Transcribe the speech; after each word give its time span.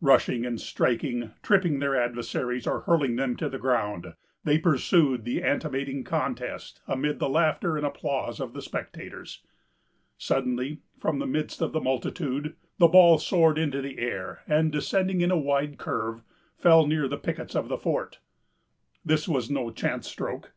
Rushing 0.00 0.44
and 0.44 0.60
striking, 0.60 1.30
tripping 1.44 1.78
their 1.78 1.94
adversaries, 1.94 2.66
or 2.66 2.80
hurling 2.80 3.14
them 3.14 3.36
to 3.36 3.48
the 3.48 3.56
ground, 3.56 4.14
they 4.42 4.58
pursued 4.58 5.24
the 5.24 5.44
animating 5.44 6.02
contest 6.02 6.80
amid 6.88 7.20
the 7.20 7.28
laughter 7.28 7.76
and 7.76 7.86
applause 7.86 8.40
of 8.40 8.52
the 8.52 8.60
spectators. 8.62 9.44
Suddenly, 10.18 10.80
from 10.98 11.20
the 11.20 11.24
midst 11.28 11.62
of 11.62 11.70
the 11.70 11.80
multitude, 11.80 12.56
the 12.78 12.88
ball 12.88 13.20
soared 13.20 13.58
into 13.58 13.80
the 13.80 14.00
air, 14.00 14.40
and, 14.48 14.72
descending 14.72 15.20
in 15.20 15.30
a 15.30 15.38
wide 15.38 15.78
curve, 15.78 16.24
fell 16.56 16.84
near 16.84 17.06
the 17.06 17.16
pickets 17.16 17.54
of 17.54 17.68
the 17.68 17.78
fort. 17.78 18.18
This 19.04 19.28
was 19.28 19.48
no 19.48 19.70
chance 19.70 20.08
stroke. 20.08 20.50